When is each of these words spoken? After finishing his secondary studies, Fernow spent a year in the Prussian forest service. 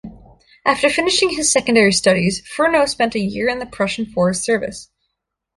After 0.65 0.89
finishing 0.89 1.29
his 1.29 1.51
secondary 1.51 1.91
studies, 1.91 2.41
Fernow 2.41 2.89
spent 2.89 3.13
a 3.13 3.19
year 3.19 3.47
in 3.49 3.59
the 3.59 3.67
Prussian 3.67 4.07
forest 4.07 4.41
service. 4.43 4.89